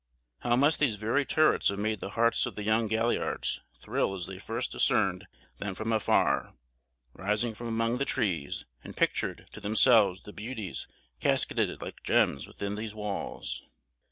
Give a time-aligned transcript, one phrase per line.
[0.39, 4.25] How must these very turrets have made the hearts of the young galliards thrill as
[4.25, 5.27] they first discerned
[5.59, 6.55] them from afar,
[7.13, 10.87] rising from among the trees, and pictured to themselves the beauties
[11.19, 13.61] casketed like gems within these walls!